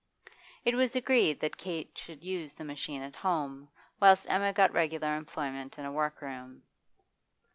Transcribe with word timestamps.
It 0.65 0.73
was 0.73 0.95
agreed 0.95 1.39
that 1.41 1.57
Kate 1.57 1.95
should 1.95 2.23
use 2.23 2.55
the 2.55 2.63
machine 2.63 3.03
at 3.03 3.15
home, 3.17 3.69
whilst 3.99 4.27
Emma 4.27 4.51
got 4.51 4.73
regular 4.73 5.15
employment 5.15 5.77
in 5.77 5.85
a 5.85 5.91
workroom. 5.91 6.63